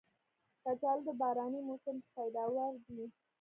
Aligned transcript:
کچالو 0.63 1.03
د 1.07 1.09
باراني 1.19 1.59
موسم 1.67 1.97
پیداوار 2.15 2.73
دی 2.85 3.05